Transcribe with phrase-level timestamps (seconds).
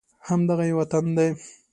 [0.27, 1.29] همدغه یې وطن دی